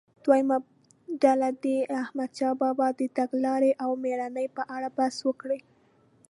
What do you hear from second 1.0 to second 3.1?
ډله دې د احمدشاه بابا د